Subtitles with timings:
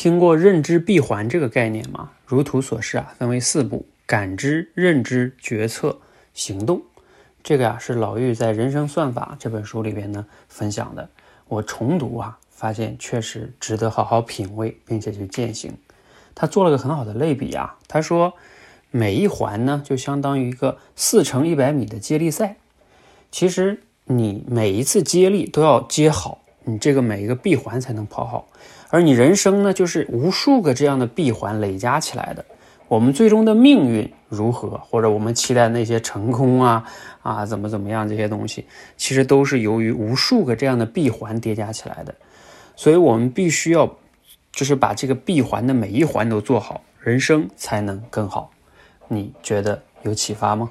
[0.00, 2.12] 听过认知闭环这个概念吗？
[2.24, 5.98] 如图所示啊，分为四步：感知、认知、决策、
[6.32, 6.82] 行动。
[7.42, 11.10] 这个呀是老玉在《人生算法》这本书里边呢分享的。
[11.48, 15.76] 我重读啊，发现确实值得好好品味，并且去践行。
[16.32, 18.34] 他做了个很好的类比啊，他说
[18.92, 22.58] 每一环呢就相当于一个四乘一百米的接力赛。
[23.32, 28.46] 其实你每一次接力都要接好，你这个每一个闭环才能跑好。
[28.90, 32.44] 而你人生呢，就是无数个这样的闭环累加起来的。
[32.88, 36.84] 我们最终的命运如何，或者我们期待那些成功啊
[37.22, 38.66] 啊怎么怎么样这些东西，
[38.98, 42.14] 其实都是由于无数个这样的闭环叠加起来的。
[42.76, 43.96] 所以我们必须要，
[44.52, 48.50] 就是把这个闭环的每一环都做好，人生才能更好。
[49.08, 50.70] 你觉得有启发吗？